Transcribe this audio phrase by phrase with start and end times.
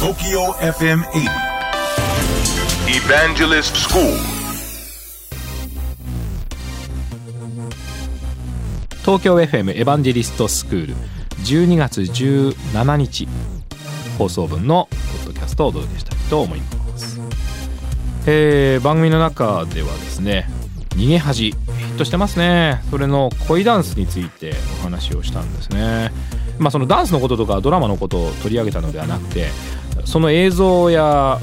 [0.00, 1.28] TOKYO FM 80.
[2.88, 4.02] Evangelist School.
[9.02, 10.94] 東京 FM エヴァンジェリストスクール
[11.44, 13.28] 12月17日。
[14.16, 17.20] 放送分のポッドキャストをお届けしたいと思います、
[18.26, 20.48] えー番組の中ではですね
[20.96, 22.82] 逃げ恥ヒットしてますね。
[22.90, 26.10] それの恋ダンスについてお話をしたんですね。
[26.58, 29.48] まあそのダンスのこととかドラマのことを取り上げたのではなくて
[30.04, 31.38] その映像や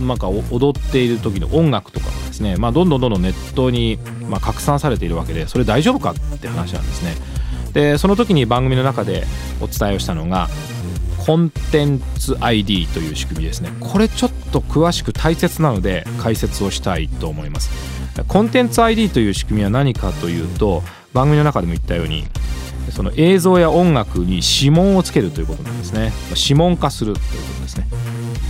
[0.00, 7.14] なんか踊っている時の音楽とかがですね、まあ、どんどんどんどんネットにま拡散されているわけでそれ大丈夫かって話なんですね。
[7.72, 9.24] でその時に番組の中で
[9.60, 10.48] お伝えをしたのが
[11.18, 13.70] コンテンツ ID という仕組みですね。
[13.80, 17.70] これちょっと詳しく大切なので解説をしたいと思います。
[18.28, 22.24] コンテンツ ID という仕組みは何かというと番組の中でも言ったように
[22.90, 26.12] その映像や音楽に指紋をつけるということなんですね。
[26.36, 27.86] 指紋化するということですね。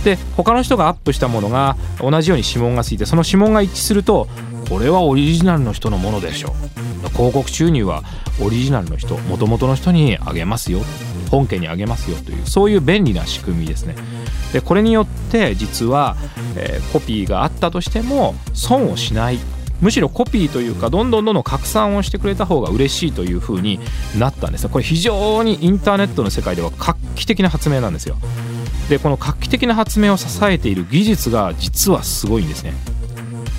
[0.03, 4.27] で他の人がアップしたものが同じように指紋がついてその指紋が一致すると
[4.69, 7.09] これはオリジナルの人のものでしょう。
[7.09, 8.03] 広告収入は
[8.41, 10.81] オリジナルの人元々の人にあげますよ。
[11.31, 13.95] 本家にあげますよというそういう便利な仕組みですね。
[14.53, 16.15] でこれによって実は、
[16.55, 19.39] えーコピーがあったとしても損をしない。
[19.81, 23.79] むしろコピーというかどんどんどんどん拡散をしてくれた方が嬉しいという風に
[24.17, 28.17] なったんですこれ非常にインターネットの世界では画期的な発明なんですよ。
[28.89, 32.73] でこの画期的な発明を支えている技術が実はすごいんですね。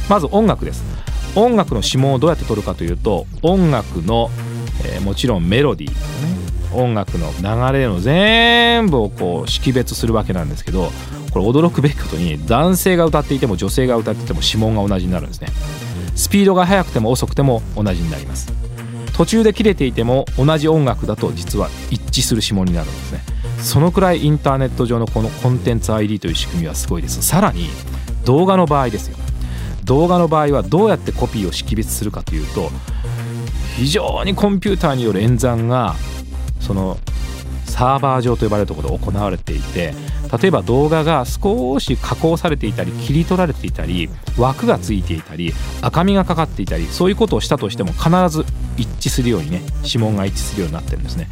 [0.08, 0.84] まず音楽です。
[1.34, 4.30] 音楽の指紋をどうやって取るかというと音楽の、
[4.84, 6.36] えーもちろんメロディー
[6.74, 10.90] 音楽の流れの全部をこう識別するわけなんですけど
[11.32, 15.48] これ驚くべきことに男性が歌っていても女性が歌っていても指紋が同じになるんですね。
[16.16, 18.52] スピードが速くても遅くても同じになります。
[19.16, 23.20] 途中で切れていても同じ音楽だと実は一致する指紋になるんですね。
[23.58, 27.22] そのくらいインターネット上のこのコンテンツ ID という仕組みはすごいです。
[27.22, 27.68] さらに
[28.24, 29.16] 動画の場合ですよ。
[29.84, 32.70] 動画の場合はどうやってコピーを識別するかというと
[33.76, 35.94] 非常にコンピューターによる演算が
[36.60, 36.98] その
[37.66, 39.94] サーバー上と呼ばれるところで行われていて
[40.40, 48.44] 例えば動画が少し加工されていたり切り取られていたり枠がついていたり赤みがかかっていたりそういうことをしたとしても必ず
[48.76, 51.28] 一致するようにね指紋が一致するようになってるんですね。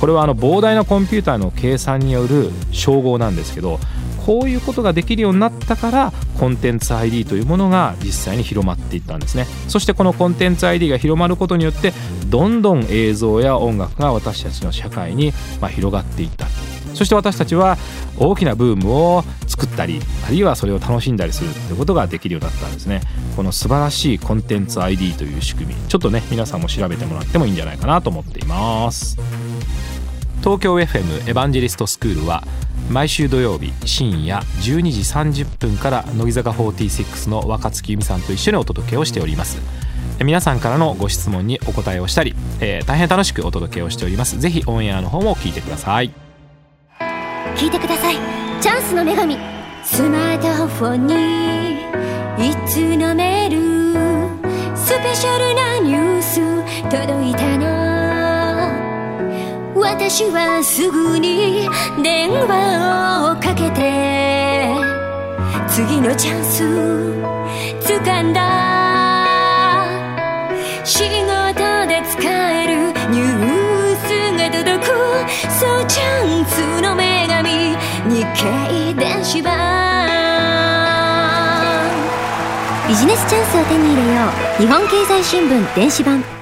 [0.00, 3.78] これはあの膨大なコンピューターの計算による称号なんですけど
[4.24, 9.46] こういうことができるようになったからコンテンツ ID というものが実際に広まっていったんですね。
[9.68, 11.92] そしてこのコンテンツ ID が広まることによって
[12.26, 16.46] どんどん映像や音楽が私たちの社会にまあ広がっていった。
[16.94, 17.78] そして私たちは
[18.18, 19.24] 大きなブームを
[19.60, 23.02] 作ったりあるいはそれを楽しんだりするということができるようになったんですね。
[23.36, 25.88] この素晴らしいコンテンツ ID という仕組み。
[25.88, 29.18] ちょっとね皆さんも調べてもらってもいいんじゃないかなと思っています。
[30.38, 32.42] 東京 FM エヴァンジェリストスクールは
[32.90, 39.58] 毎週土曜日深夜12時30分から乃木坂46の若月由美さんと一緒にお届けをしております。
[40.24, 44.38] 皆さんからのご質問にお答えをしたり、えー大変楽しくお届けをしております。
[44.38, 46.10] ぜひオンエアの方も聞いてください。
[47.56, 48.16] 聞いてください。
[48.60, 49.49] チャンスの女神。
[49.82, 51.14] スマートフォンに
[52.50, 53.56] いつのメール
[54.76, 56.40] スペシャルなニュース
[56.90, 57.68] 届いたの？
[59.80, 61.68] 私はすぐに
[62.02, 64.68] 電話をかけて。
[65.68, 66.64] 次のチャンス
[67.82, 68.40] 掴んだ。
[70.84, 74.88] 仕事で使えるニュースが届く。
[75.58, 76.02] そうチャ
[76.42, 77.76] ンスの女神。
[78.08, 79.59] 日経電子版
[82.90, 84.22] ビジネスチャンスを手に入れよ
[84.58, 84.60] う。
[84.60, 86.39] 日本経済新聞電子版。